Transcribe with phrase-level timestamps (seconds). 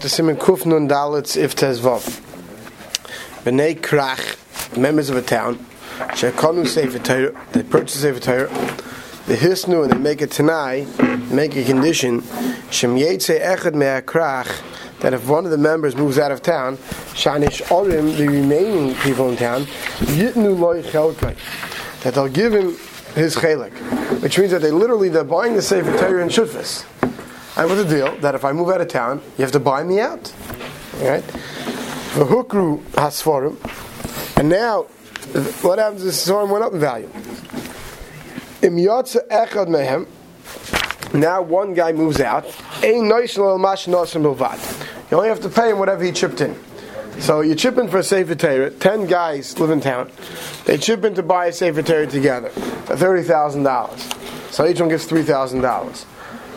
[0.00, 2.22] to Siman Kuf Nun If Tezvav.
[3.44, 5.58] B'nei Krach, members of a town,
[6.16, 8.48] Shekonu Sefer they purchase Sefer Torah,
[9.26, 10.86] the Hisnu, and they make a Tanai,
[11.30, 12.22] make a condition,
[12.70, 14.62] Shem Yetze Echad Mea Krach,
[15.00, 16.78] that if one of the members moves out of town,
[17.12, 19.64] Shanish Orim, the remaining people in town,
[20.06, 21.36] Yitnu Loi Chelkai,
[22.04, 22.70] that they'll give him
[23.14, 23.72] his chelik,
[24.22, 26.86] which means that they literally they're buying the Sefer Torah in Shutfis.
[27.56, 28.16] And what's a deal?
[28.18, 30.32] That if I move out of town, you have to buy me out.
[30.94, 31.24] Right?
[32.14, 33.56] The hukru hasforim.
[34.38, 34.82] And now,
[35.62, 37.10] what happens is the went up in value.
[38.62, 40.06] Im yotze echad mehem.
[41.12, 42.44] Now one guy moves out.
[42.82, 45.10] Ein noishel mash nosim bilvad.
[45.10, 46.56] You only have to pay him whatever he chipped in.
[47.18, 48.70] So you chip in for a Sefer Torah.
[48.70, 50.10] Ten guys live in town.
[50.64, 54.08] They chip in to buy a Sefer Torah together for thirty thousand dollars.
[54.50, 56.06] So each one thousand dollars.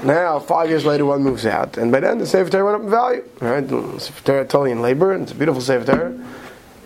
[0.04, 2.82] Now, five years later, one moves out, and by then the Sefer Torah went up
[2.84, 3.24] in value.
[3.40, 3.66] Right?
[3.66, 6.26] The Sefer Torah totally in labor, and it's a beautiful Sefer Torah.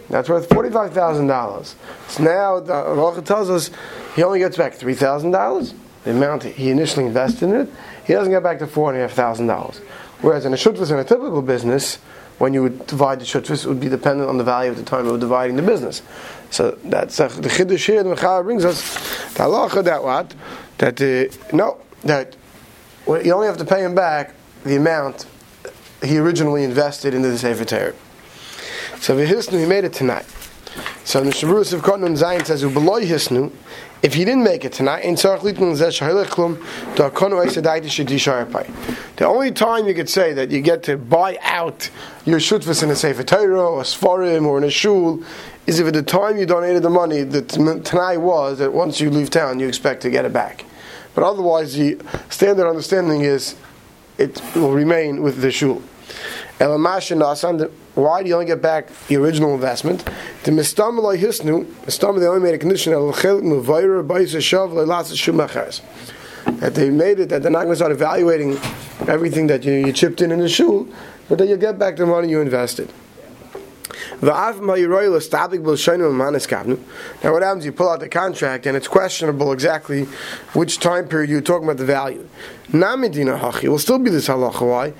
[0.09, 1.75] That's worth forty-five thousand dollars.
[2.07, 3.71] So now the Racha tells us
[4.15, 7.69] he only gets back three thousand dollars, the amount he initially invested in it.
[8.05, 9.79] He doesn't get back to four and a half thousand dollars.
[10.21, 11.95] Whereas in a shutvis in a typical business,
[12.37, 14.83] when you would divide the shutvis, it would be dependent on the value at the
[14.83, 16.01] time of dividing the business.
[16.51, 18.03] So that's uh, the chiddush here.
[18.03, 18.81] The Mechal brings us
[19.33, 20.33] the halacha that what
[20.77, 22.35] that uh, no that
[23.07, 25.25] you only have to pay him back the amount
[26.03, 27.93] he originally invested into the Sefer Torah.
[28.99, 30.25] So Hisnu, he made it tonight.
[31.03, 33.51] So the Shavuos of Kotnun Zayin says, "Ubeloy Hisnu."
[34.03, 35.39] If he didn't make it tonight, in the
[39.25, 41.89] only time you could say that you get to buy out
[42.23, 45.23] your shutfus in a sefer Torah or a sfarim or in a shul
[45.65, 49.09] is if at the time you donated the money, the tonight was that once you
[49.09, 50.66] leave town, you expect to get it back.
[51.17, 51.97] But otherwise, the
[52.29, 53.55] standard understanding is
[54.19, 55.81] it will remain with the shul.
[56.59, 60.05] Why do you only get back the original investment?
[60.43, 62.93] The mistam hisnu, mistam they only made a condition
[66.59, 68.59] that they made it that they're not going to start evaluating
[69.07, 70.87] everything that you, you chipped in in the shul,
[71.29, 72.93] but that you get back the money you invested.
[74.21, 74.51] Now
[77.33, 77.65] what happens?
[77.65, 80.03] You pull out the contract and it's questionable exactly
[80.53, 82.27] which time period you're talking about the value.
[82.71, 84.67] Namidina It will still be this halacha.
[84.67, 84.93] Why?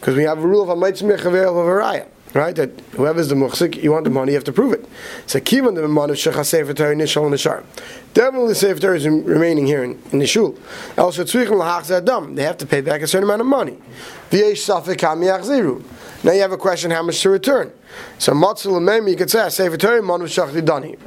[0.00, 2.56] Because we have a rule of of a Right?
[2.56, 4.86] That whoever's the muhsik, you want the money, you have to prove it.
[5.26, 7.62] So kivan the money of shecha sefer Torah nishal in the shar.
[8.14, 10.56] Definitely sefer is remaining here in, in the shul.
[10.96, 12.34] Also tzrichim lahach zadam.
[12.34, 13.76] They have to pay back a certain amount of money.
[14.30, 15.84] V'yesh safik ham yachziru.
[16.24, 17.72] Now you have a question how much to return.
[18.18, 20.98] So matzul mem you could say sefer Torah manu shachli dani.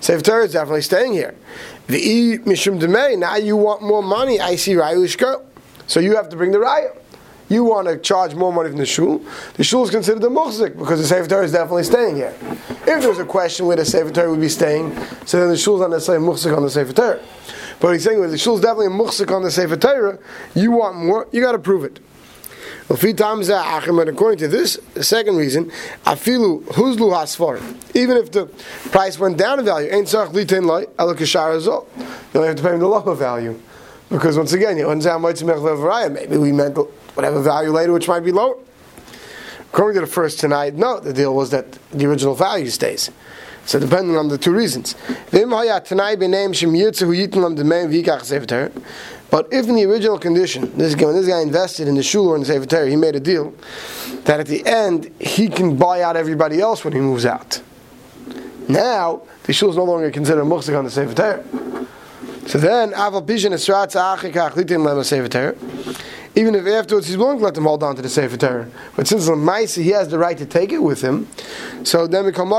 [0.00, 1.34] Sefer Torah is definitely staying here.
[1.86, 3.18] The E mishum demei.
[3.18, 4.40] Now you want more money.
[4.40, 5.42] I see rayu
[5.86, 6.96] So you have to bring the raya
[7.48, 9.22] you want to charge more money from the shul,
[9.54, 12.34] the shul is considered a muhzik because the Sefer Torah is definitely staying here.
[12.86, 14.96] If there's a question where the Sefer Torah would be staying,
[15.26, 17.20] so then the shul is not necessarily muhzik on the Sefer Torah.
[17.80, 20.18] But he's saying well, the shul is definitely a muhzik on the Sefer Torah,
[20.54, 22.00] you want more, you got to prove it.
[22.90, 25.70] According to this second reason,
[26.04, 27.60] afilu huzlu hasfar.
[27.94, 28.46] Even if the
[28.90, 31.86] price went down in value, ain't tzach litain loy elakashar You
[32.34, 33.58] only have to pay him the lower value.
[34.10, 36.76] Because once again, maybe we meant
[37.14, 38.56] whatever value later, which might be lower.
[39.72, 43.10] According to the first tonight, no, the deal was that the original value stays.
[43.66, 44.94] So depending on the two reasons.
[49.30, 52.28] But if in the original condition, this guy, when this guy invested in the shul
[52.28, 53.52] or in the Sefer Torah, he made a deal
[54.24, 57.60] that at the end he can buy out everybody else when he moves out.
[58.68, 61.44] Now the shul is no longer considered muhsik on the Sefer Torah.
[62.46, 62.90] So then,
[66.36, 68.68] even if afterwards he's willing to let them hold on to the Sefer Torah.
[68.96, 71.26] But since Lamaisi, he has the right to take it with him,
[71.84, 72.52] so then we come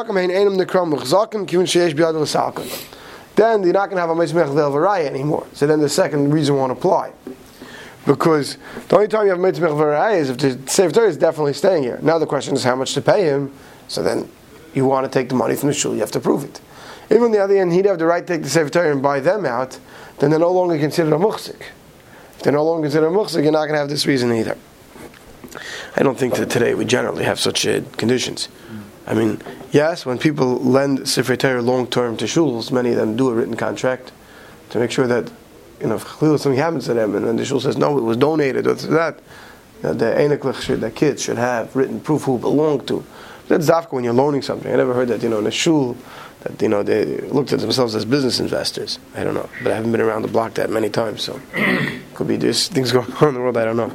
[3.35, 5.46] Then you're not going to have a Meismech Varaya anymore.
[5.53, 7.12] So then the second reason won't apply.
[8.06, 8.57] Because
[8.88, 12.00] the only time you have Meismech Varaya is if the Sefer is definitely staying here.
[12.01, 13.51] Now the question is how much to pay him,
[13.88, 14.30] so then
[14.74, 16.62] you want to take the money from the shul, you have to prove it.
[17.09, 19.19] Even on the other end, he'd have the right to take the Sefer and buy
[19.19, 19.80] them out,
[20.19, 21.62] then they're no longer considered a muhsik
[22.45, 24.56] they're no longer considered a muhsik, you're not going to have this reason either.
[25.95, 28.50] I don't think that today we generally have such uh, conditions.
[29.07, 29.42] I mean,
[29.72, 33.34] yes, when people lend Sefer Torah long term to shuls, many of them do a
[33.34, 34.12] written contract
[34.72, 35.31] to make sure that,
[35.80, 38.18] you know, if something happens to them and then the shul says, no, it was
[38.18, 39.19] donated or that,
[39.81, 43.06] that the Eineklich should, the kids should have written proof who belonged to.
[43.48, 44.74] That's Zafka when you're loaning something.
[44.74, 45.96] I never heard that, you know, in a shul,
[46.46, 49.00] that you know they looked at themselves as business investors.
[49.16, 51.40] I don't know, but I haven't been around the block that many times, so
[52.13, 53.57] could be there's things going on in the world.
[53.57, 53.90] I don't know.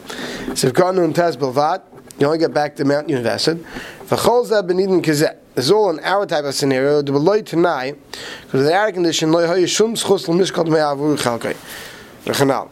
[0.55, 1.83] Taz Bilvat
[2.19, 3.65] You only get back the amount you invested.
[4.11, 7.01] This is all in our type of scenario.
[7.01, 7.97] The beloy tonight,
[8.43, 11.57] because the air condition, loy hoy shum schus l'mishkat me'avur chalkei.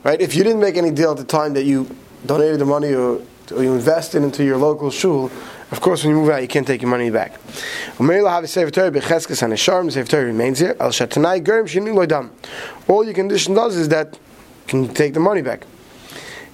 [0.05, 0.21] Right?
[0.21, 1.89] If you didn't make any deal at the time that you
[2.27, 3.23] donated the money or,
[3.55, 5.31] or you invested into your local shul,
[5.71, 7.39] of course, when you move out, you can't take your money back.
[8.01, 8.29] remains
[10.59, 10.77] here.
[12.89, 14.19] All your condition does is that you
[14.67, 15.65] can take the money back.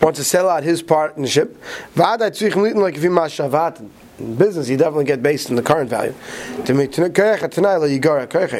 [0.00, 1.60] wants to sell out his partnership,
[1.96, 2.96] like
[4.20, 6.14] in business, you definitely get based on the current value.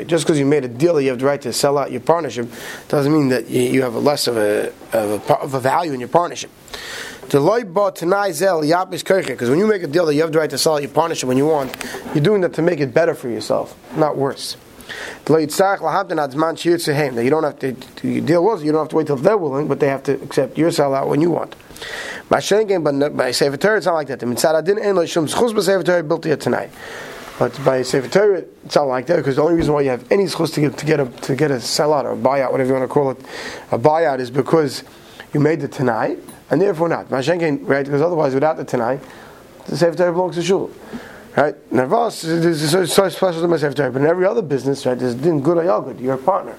[0.06, 2.50] Just because you made a deal you have the right to sell out your partnership
[2.88, 6.08] doesn't mean that you have less of a, of a, of a value in your
[6.08, 6.50] partnership.
[7.20, 7.44] Because
[9.50, 11.28] when you make a deal that you have the right to sell out your partnership
[11.28, 11.76] when you want,
[12.14, 14.56] you're doing that to make it better for yourself, not worse.
[15.24, 17.72] That you don't have to,
[18.20, 20.58] deal with, you don't have to wait till they're willing, but they have to accept
[20.58, 21.54] your sellout when you want.
[22.28, 24.20] By Sefer Torah, it's not like that.
[24.20, 26.70] The mitzvah didn't end like Shum Schus Sefer Torah built it tonight.
[27.38, 30.10] But by Sefer Torah, it's not like that because the only reason why you have
[30.12, 32.68] any schus to get to get a to get a sellout or a buyout, whatever
[32.68, 33.18] you want to call it,
[33.72, 34.84] a buyout is because
[35.32, 36.18] you made the tonight,
[36.50, 37.10] and therefore not.
[37.10, 37.26] Right?
[37.26, 39.00] Because otherwise, without the tonight,
[39.66, 40.70] the Sefer Torah belongs to shul.
[41.36, 41.54] Right?
[41.70, 45.40] Nervos is so, special to my Sefer but in every other business, right, there's din
[45.40, 46.00] good or good.
[46.00, 46.56] You're a partner,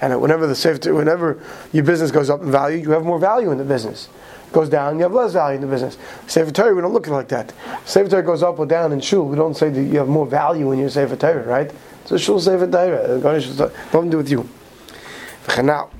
[0.00, 1.40] and whenever the Sefer whenever
[1.72, 4.08] your business goes up in value, you have more value in the business.
[4.50, 5.98] Goes down, you have less value in the business.
[6.26, 7.52] Sefer Torah, we don't look at it like that.
[7.84, 9.26] Sefer Torah goes up or down in shul.
[9.26, 11.70] We don't say that you have more value in your Sefer Torah, right?
[12.06, 13.18] So shul Sefer Torah.
[13.18, 14.48] Nothing to do with you.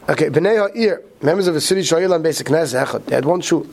[0.09, 3.67] Okay, Bnei Ha'ir, members of the city Shayilam Basic Knesset, they had one shul.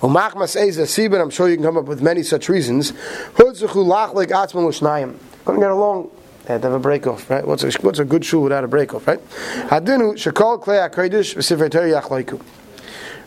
[0.00, 2.92] Umachmas Eza Sibin, I'm sure you can come up with many such reasons.
[3.34, 5.16] Hudzuchu Lachlik Atzman Lushnayim.
[5.44, 6.10] Couldn't get along.
[6.44, 7.46] They had to have a break off, right?
[7.46, 9.20] What's a, what's a good shul without a break off, right?
[9.68, 12.40] Hadinu Shakal Klei HaKodesh V'Sifrei Yachloiku.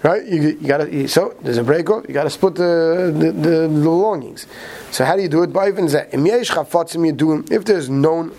[0.03, 0.24] Right?
[0.25, 4.47] You, you gotta, so there's a break off, you gotta split the, the, the.
[4.91, 5.51] So how do you do it?
[5.51, 8.31] By If there's known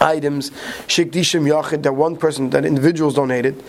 [0.00, 0.50] items
[0.86, 3.62] shikdishim yachid that one person that individuals donated.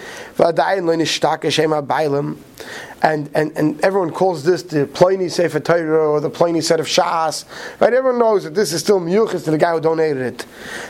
[3.00, 6.88] And and and everyone calls this the Pliny Sefer Torah or the Pliny set of
[6.88, 7.46] Shas
[7.80, 7.94] right?
[7.94, 10.46] Everyone knows that this is still miyuchis to the guy who donated it.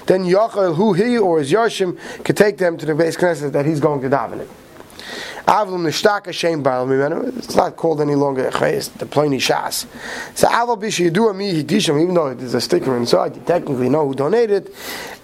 [0.06, 3.66] Then Yachel who he or his Yashim could take them to the base Knesset that
[3.66, 4.50] he's going to daven it
[5.48, 9.86] Avlum nishtaka shem ba'al It's not called any longer eh, It's the Pliny Shas.
[10.36, 14.06] So Aval bishi yidu ami hidishim, even though there's a sticker inside, you technically know
[14.06, 14.74] who donated.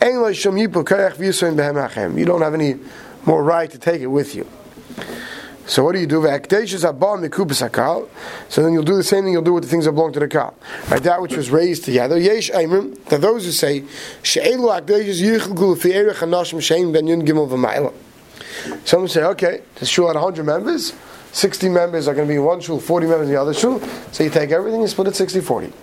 [0.02, 2.18] Ein lo shem yipu karech v'yisrain behem.
[2.18, 2.76] You don't have any
[3.26, 4.48] more right to take it with you.
[5.66, 6.22] So what do you do?
[6.22, 6.32] So
[8.62, 10.28] then you'll do the same thing you'll do with the things that belong to the
[10.30, 10.56] kal.
[10.90, 12.18] Right, that which was raised together.
[12.18, 13.84] Yesh Aimrim, that those who say,
[14.24, 17.94] She'elu akdesh yichel gul fi erech anashim shein ben yun gimel v'mayla.
[18.86, 20.94] Some say, okay, the shul had 100 members,
[21.34, 23.80] 60 members are going to be one shul, 40 members in the other shul.
[24.12, 25.74] So you take everything and split it 60 40.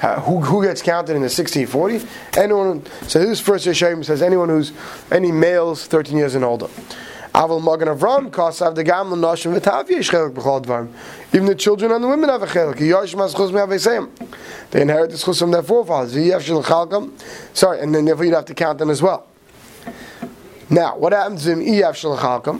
[0.00, 2.06] Uh, who, who gets counted in the 60 40?
[2.36, 2.84] Anyone.
[3.08, 4.72] So this first Yeshayim says anyone who's
[5.10, 6.68] any males 13 years and older.
[7.34, 7.64] Even
[11.46, 12.78] the children and the women have a chelik.
[14.70, 16.14] They inherit the chus from their forefathers.
[17.52, 19.26] Sorry, and then therefore you'd have to count them as well.
[20.68, 21.58] Now, what happens if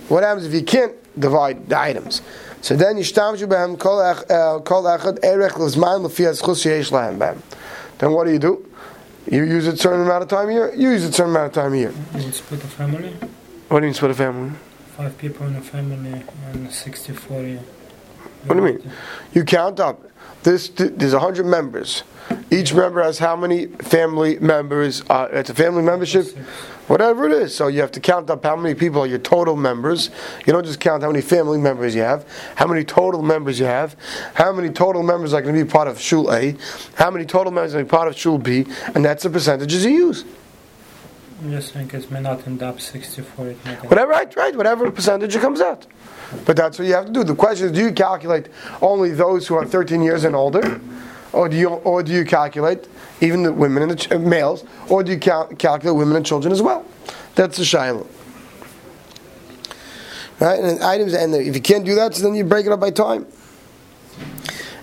[0.08, 2.22] What happens if you can't divide the items?
[2.60, 7.40] So then yishtamshu behem kol uh, echad erech lezman lefi haschus sheyesh lahem behem.
[7.98, 8.68] Then what do you do?
[9.30, 10.74] You use a certain amount of time a year.
[10.74, 11.94] You use a certain amount of time a year.
[12.16, 13.12] You split a family.
[13.68, 14.52] What do you mean split a family?
[14.96, 16.22] Five people in a family
[16.52, 17.56] and 60, 40.
[17.56, 18.92] What do you mean?
[19.32, 20.00] You count up.
[20.46, 22.04] This there's hundred members.
[22.52, 25.02] Each member has how many family members?
[25.10, 26.24] Uh, it's a family membership
[26.86, 27.52] whatever it is.
[27.52, 30.10] So you have to count up how many people are your total members.
[30.46, 33.66] You don't just count how many family members you have, how many total members you
[33.66, 33.96] have,
[34.34, 36.54] how many total members are going to be part of Shul A,
[36.94, 39.30] how many total members are going to be part of Shul B, and that's the
[39.30, 40.24] percentages you use.
[41.44, 43.44] I just think it may not end up 64.
[43.44, 45.86] Whatever, right, right, whatever percentage it comes out.
[46.44, 47.24] But that's what you have to do.
[47.24, 48.48] The question is, do you calculate
[48.80, 50.80] only those who are 13 years and older?
[51.32, 52.88] Or do you, or do you calculate
[53.20, 56.52] even the women and the ch- males, or do you cal- calculate women and children
[56.52, 56.86] as well?
[57.34, 58.06] That's the shiloh.
[60.40, 62.80] Right, and items, and if you can't do that, so then you break it up
[62.80, 63.26] by time.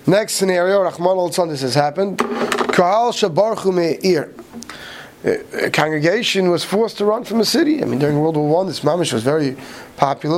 [0.05, 2.19] Next scenario, Rahman al this has happened.
[2.19, 4.33] Kahal Shabarchu Me'ir.
[5.25, 7.81] A congregation was forced to run from a city.
[7.81, 9.55] I mean, during World War One, this mamish was very
[9.95, 10.35] popular.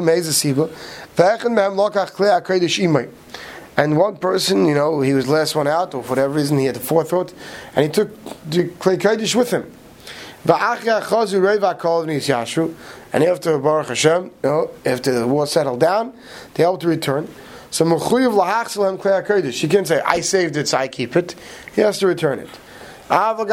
[3.77, 6.65] And one person, you know, he was last one out, or for whatever reason, he
[6.65, 7.33] had the forethought,
[7.75, 8.09] and he took
[8.49, 9.69] the clay Kodesh with him.
[13.13, 16.13] And after Baruch Hashem, you know, after the war settled down,
[16.53, 17.27] they able to return.
[17.71, 17.83] So.
[17.85, 21.35] He can't say I saved it, so I keep it.
[21.75, 22.49] He has to return it.
[23.09, 23.49] Even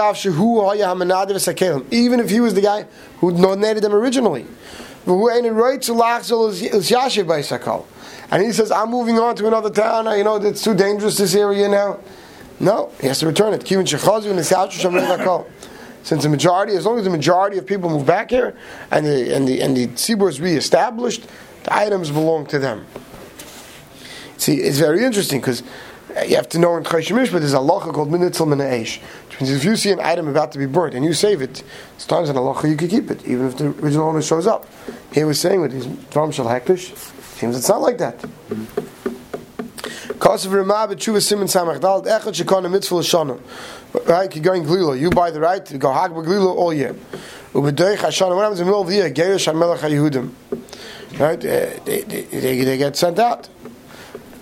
[2.21, 2.87] if he was the guy
[3.19, 4.47] who donated them originally.
[8.31, 10.07] And he says, I'm moving on to another town.
[10.17, 11.99] You know, it's too dangerous this area now.
[12.61, 13.65] No, he has to return it.
[16.05, 18.57] Since the majority, as long as the majority of people move back here
[18.91, 21.27] and the and the and the tzibur is reestablished,
[21.63, 22.85] the items belong to them.
[24.37, 25.63] See, it's very interesting because
[26.17, 28.99] uh, you have to know in Chayshimish, but there's a halacha called minitzel minaish,
[29.33, 31.63] which means if you see an item about to be burnt and you save it,
[31.95, 34.67] it's sometimes an halacha you can keep it, even if the original owner shows up.
[35.13, 36.95] He was saying with his drum shal hektish,
[37.39, 38.23] seems it's not like that.
[44.07, 44.35] Right.
[44.35, 46.95] You buy the right to go hag all year.
[47.53, 49.09] What happens in the middle of the year?
[51.19, 53.49] Right, eh, they, they, they, they get sent out.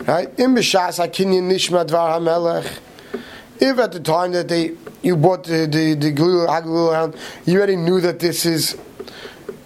[0.06, 0.28] Right?
[0.38, 0.54] In.
[3.60, 7.76] If at the time that they you bought the the, the glue around, you already
[7.76, 8.76] knew that this is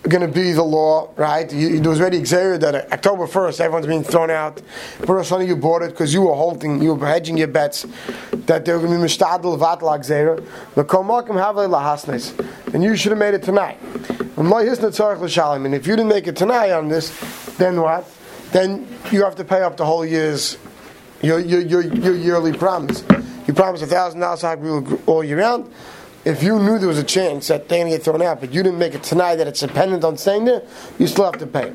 [0.02, 1.50] going to be the law, right?
[1.50, 4.60] You, there was already exerted that October 1st, everyone's being thrown out.
[5.06, 7.86] First one you bought it because you were holding, you were hedging your bets
[8.32, 10.46] that they were going to be mishtadl vatla gzera.
[10.74, 12.34] The komakim have lahasnes.
[12.74, 13.78] And you should have made it tonight.
[14.36, 17.08] And if you didn't make it tonight on this,
[17.56, 18.04] then what?
[18.54, 20.56] then you have to pay up the whole year's
[21.22, 23.02] your your, your, your yearly promise.
[23.46, 24.44] You promised a thousand dollars
[25.06, 25.72] all year round.
[26.24, 28.52] If you knew there was a chance that they're going to get thrown out, but
[28.52, 30.62] you didn't make it tonight that it's dependent on staying there,
[30.98, 31.70] you still have to pay.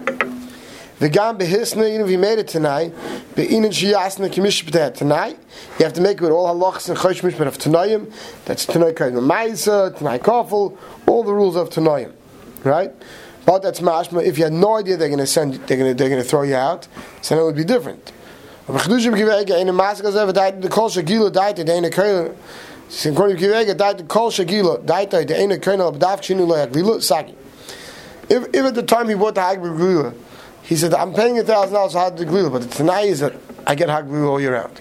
[0.98, 2.94] The gam behisna, even if you made it tonight,
[3.36, 5.40] the inin shiyasna kemish tonight,
[5.78, 8.12] you have to make it with all halachas and Choshen Mishpat of tanayim.
[8.46, 12.12] That's tanay kain ma'isa, tanay kafel, all the rules of tanayim,
[12.64, 12.92] right?
[13.46, 14.26] But that's mashma.
[14.26, 16.28] If you had no idea they're going to send, they're going to, they're going to
[16.28, 16.88] throw you out,
[17.22, 18.12] so then it would be different.
[18.70, 19.60] According to Kivega,
[23.76, 27.34] died the Kol Shagila, died the Ena Kernel of Daf Chinu Loyak Sagi.
[28.30, 30.16] If, if at the time he bought the Hagbi
[30.62, 33.34] he said, I'm paying a thousand dollars for Hagbi Glila, but the Tanai is that
[33.66, 34.80] I get Hagbi all year round.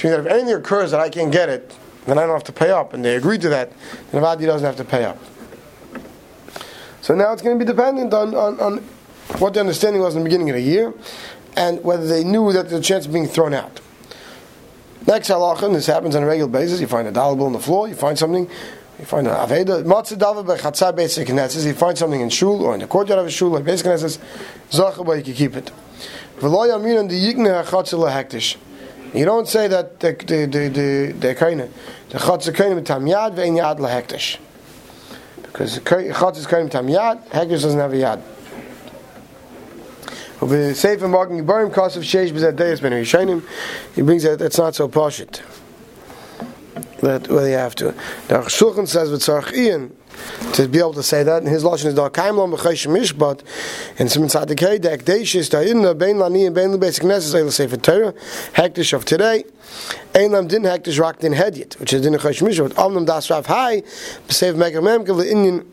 [0.00, 1.76] That if anything occurs that I can't get it,
[2.06, 3.72] then I don't have to pay up, and they agree to that,
[4.12, 5.18] then Avadi doesn't have to pay up.
[7.00, 8.78] So now it's going to be dependent on, on, on
[9.38, 10.94] what the understanding was in the beginning of the year
[11.56, 13.80] and whether they knew that a chance of being thrown out.
[15.06, 16.80] Next halacha, this happens on a regular basis.
[16.80, 18.48] You find a dollar bill on the floor, you find something,
[18.98, 22.74] you find an aveda, matzah davar bechatzah beis knesses, you find something in shul or
[22.74, 24.18] in the courtyard of a shul, like beis knesses,
[24.70, 25.70] zachah, you can keep it.
[26.38, 28.56] V'lo yamin the yikne hachatzah lehektish.
[29.12, 31.68] You don't say that the the the the the kaina
[32.08, 34.38] the chatzah kaina mitam yad ve'in yad lehektish.
[35.54, 38.20] Because Chutz is Karim Tam Yad, Hekdesh doesn't have a Yad.
[40.46, 43.42] Sefer Marking Yibarim Kos of Sheish B'Zad Deyas Ben Rishayim,
[43.94, 45.40] he brings that that's not so poshut.
[47.00, 47.92] That you have to.
[48.28, 49.96] The Shulchan says with Tzarech Ian,
[50.54, 51.42] to be able to say that.
[51.42, 53.42] And his lashon is da'kaim lo mechayish mishpat.
[53.98, 58.12] And some tzadikei the ekdeshis da'inna bein lani and bein lebesik neses eil sefer Torah
[58.54, 59.44] hektish of today.
[60.14, 62.72] Ein lam din hektish rak din hedyet, which is din chayish mishpat.
[62.74, 63.82] Omnam das rav hai
[64.28, 65.64] b'sev megar memkel le'inyan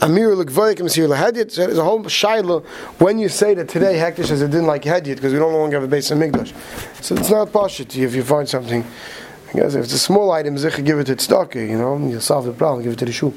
[0.00, 1.50] Amir l'gvoyik Amir l'hedyet.
[1.50, 2.64] So there's a whole shaila
[2.98, 5.58] when you say that today hektish is a din like hedyet because we don't no
[5.58, 6.52] longer have a base in migdash.
[7.02, 8.84] So it's not pashit if you find something
[9.48, 12.20] I guess if it's a small item, Zikha give it to tzedakah, you know, you'll
[12.20, 13.32] solve the problem, give it to the shul.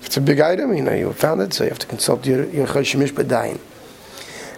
[0.00, 2.26] If it's a big item, you know, you found it, so you have to consult
[2.26, 3.60] your your chashimish b'dayin.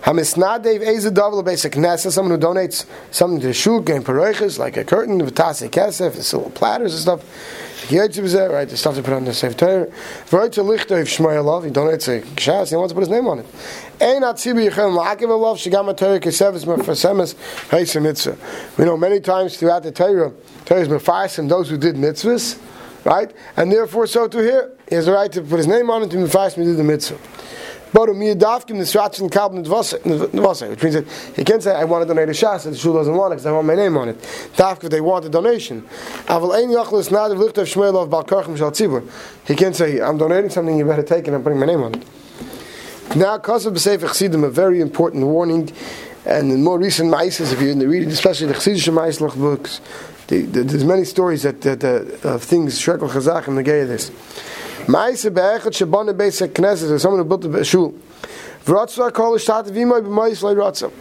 [0.06, 4.76] Hamisnadev eze davel basic knesset, someone who donates something to the shul, gain paroiches, like
[4.76, 7.24] a curtain, v'tase kesef, silver platters and stuff.
[7.88, 9.86] Right, the stuff to put on the Sefer Torah.
[10.32, 13.28] Right to lichter if Shmuel he donates a kshas, he wants to put his name
[13.28, 13.46] on it.
[14.00, 17.34] Ein atzibi yechem la'akiv alav shigam Torah kesevis mefasemes
[17.68, 18.36] heisim mitzvah.
[18.76, 20.32] We know many times throughout the Torah,
[20.64, 22.58] Torah is mefarsim those who did mitzvahs,
[23.04, 23.32] right?
[23.56, 26.10] And therefore, so to here, he has the right to put his name on it
[26.10, 27.18] to mefarsim do the mitzvah.
[27.96, 28.38] Which means
[30.94, 33.32] that he can't say I want to donate a shas, and the shul doesn't want
[33.32, 34.18] it because I want my name on it.
[34.54, 35.86] Dafka they want a donation.
[36.28, 36.52] Of.
[39.46, 41.82] He can't say I'm donating something, you better take it and I'm putting my name
[41.82, 42.04] on it.
[43.16, 45.72] Now, Kosev B'Sefer Chassidim, a very important warning,
[46.26, 49.80] and in more recent Maises, if in the reading, especially the Chassidish Maislach books,
[50.26, 53.88] The, the, there's many stories that, that uh, things Shekel Chazach and the gay of
[53.88, 54.10] this.
[54.86, 57.92] Ma'ase be'echad shabana beis Knesset, there's someone who built a shul.
[58.64, 60.92] V'ratzva kol ishtat v'imoy b'moyis loy ratzah.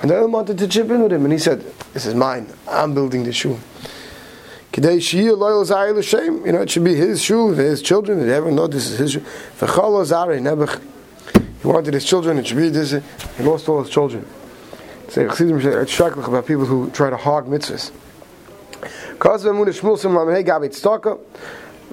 [0.00, 2.46] And the other wanted to chip in with him, and he said, "This is mine.
[2.68, 3.58] I'm building the shul."
[4.72, 6.46] Kidei shiyah loyal zayil l'shem.
[6.46, 8.20] You know, it should be his shul, his children.
[8.20, 9.22] That everyone know this is his shul.
[9.58, 10.80] V'chol zare nebuch.
[11.62, 12.38] He wanted his children.
[12.38, 12.92] It should be this.
[12.92, 14.24] He lost all his children.
[15.08, 17.90] Chassidim it's shocking about people who try to hog mitzvahs.
[19.18, 21.18] Kaz v'emun shmul sim lamei gabi tztaka.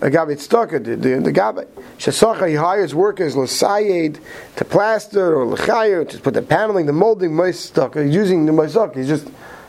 [0.02, 1.68] A gabi tztaka, the the, the gabi.
[1.98, 4.20] Shesacha he hires workers l'sayed
[4.56, 8.06] to plaster or l'chayer to put the paneling, the molding, moistaka.
[8.06, 8.96] He's using the moistaka.
[8.96, 9.28] He's just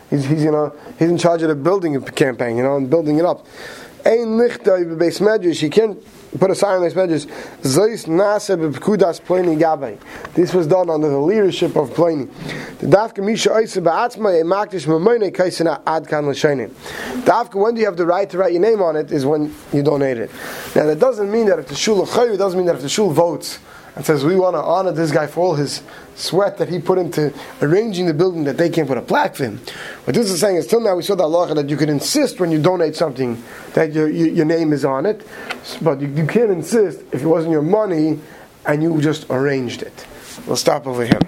[0.09, 3.19] he's, he's you know he's in charge of the building campaign, you know, and building
[3.19, 3.45] it up.
[4.07, 5.61] Ein lichta b'beis medrash.
[5.61, 5.99] He can't
[6.39, 7.27] put a sign on his medrash.
[7.63, 9.99] Zeis nase b'pkudas Pliny Gabe.
[10.35, 12.27] This was done under the leadership of Pliny.
[12.79, 16.71] The dafka misha oisa ba'atzma e makdish mamoyne kaisena ad kan l'shaynim.
[17.25, 19.55] Dafka, when do you have the right to write your name on it is when
[19.73, 20.31] you donate it.
[20.75, 23.11] Now that doesn't mean that if the shul it doesn't mean that if the shul
[23.11, 23.59] votes
[24.01, 25.83] and says we want to honor this guy for all his
[26.15, 29.45] sweat that he put into arranging the building that they can't put a plaque for
[29.45, 29.59] him.
[30.05, 32.41] What this is saying is till now we saw the law that you can insist
[32.41, 33.43] when you donate something
[33.75, 35.27] that your, your, your name is on it,
[35.83, 38.19] but you, you can't insist if it wasn't your money
[38.65, 40.07] and you just arranged it.
[40.47, 41.21] We'll stop over here.